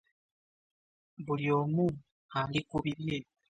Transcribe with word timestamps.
Buli 1.25 1.45
omu 1.59 1.85
Ali 2.39 2.59
ku 2.69 2.77
bibye. 2.83 3.17